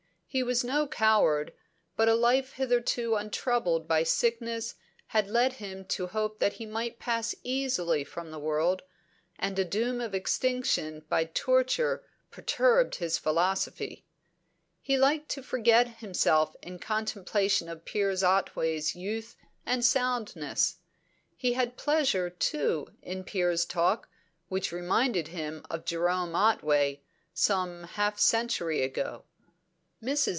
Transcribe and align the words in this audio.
He 0.33 0.43
was 0.43 0.63
no 0.63 0.87
coward, 0.87 1.51
but 1.97 2.07
a 2.07 2.15
life 2.15 2.53
hitherto 2.53 3.15
untroubled 3.15 3.85
by 3.85 4.03
sickness 4.03 4.75
had 5.07 5.27
led 5.29 5.51
him 5.55 5.83
to 5.89 6.07
hope 6.07 6.39
that 6.39 6.53
he 6.53 6.65
might 6.65 6.99
pass 6.99 7.35
easily 7.43 8.05
from 8.05 8.31
the 8.31 8.39
world, 8.39 8.81
and 9.37 9.59
a 9.59 9.65
doom 9.65 9.99
of 9.99 10.15
extinction 10.15 11.03
by 11.09 11.25
torture 11.25 12.05
perturbed 12.31 12.95
his 12.95 13.17
philosophy. 13.17 14.05
He 14.81 14.95
liked 14.97 15.27
to 15.31 15.43
forget 15.43 15.97
himself 15.97 16.55
in 16.61 16.79
contemplation 16.79 17.67
of 17.67 17.83
Piers 17.83 18.23
Otway's 18.23 18.95
youth 18.95 19.35
and 19.65 19.83
soundness. 19.83 20.77
He 21.35 21.51
had 21.55 21.75
pleasure, 21.75 22.29
too, 22.29 22.87
in 23.01 23.25
Piers' 23.25 23.65
talk, 23.65 24.07
which 24.47 24.71
reminded 24.71 25.27
him 25.27 25.65
of 25.69 25.83
Jerome 25.83 26.37
Otway, 26.37 27.01
some 27.33 27.83
half 27.83 28.17
century 28.17 28.81
ago. 28.81 29.25
Mrs. 30.01 30.29